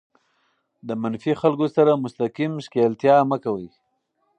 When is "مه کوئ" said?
3.29-3.67